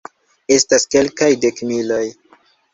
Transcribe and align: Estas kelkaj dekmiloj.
Estas 0.55 0.87
kelkaj 0.95 1.29
dekmiloj. 1.45 2.03